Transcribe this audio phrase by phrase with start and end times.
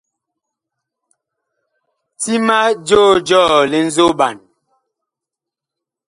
[2.21, 2.57] Ti ma
[2.87, 4.37] joo jɔɔ li nzoɓan.